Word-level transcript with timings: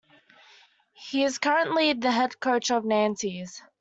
He 0.93 1.23
is 1.23 1.37
currently 1.37 1.93
the 1.93 2.09
head 2.09 2.39
coach 2.39 2.71
of 2.71 2.83
Nantes. 2.83 3.61